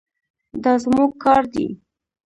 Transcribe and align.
دا 0.63 0.73
زموږ 0.83 1.09
کار 1.23 1.43
دی. 1.53 1.67